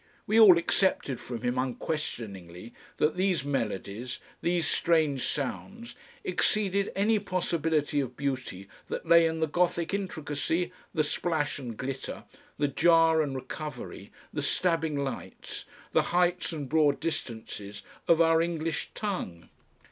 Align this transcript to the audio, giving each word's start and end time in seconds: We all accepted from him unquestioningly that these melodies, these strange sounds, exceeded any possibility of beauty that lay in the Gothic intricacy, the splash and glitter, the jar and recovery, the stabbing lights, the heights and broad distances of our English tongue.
We 0.25 0.39
all 0.39 0.57
accepted 0.57 1.19
from 1.19 1.43
him 1.43 1.59
unquestioningly 1.59 2.73
that 2.97 3.17
these 3.17 3.45
melodies, 3.45 4.19
these 4.41 4.67
strange 4.67 5.21
sounds, 5.25 5.93
exceeded 6.23 6.91
any 6.95 7.19
possibility 7.19 7.99
of 7.99 8.17
beauty 8.17 8.67
that 8.87 9.05
lay 9.07 9.27
in 9.27 9.41
the 9.41 9.45
Gothic 9.45 9.93
intricacy, 9.93 10.71
the 10.91 11.03
splash 11.03 11.59
and 11.59 11.77
glitter, 11.77 12.23
the 12.57 12.67
jar 12.67 13.21
and 13.21 13.35
recovery, 13.35 14.11
the 14.33 14.41
stabbing 14.41 14.97
lights, 14.97 15.65
the 15.91 16.01
heights 16.09 16.51
and 16.51 16.67
broad 16.67 16.99
distances 16.99 17.83
of 18.07 18.19
our 18.19 18.41
English 18.41 18.89
tongue. 18.95 19.49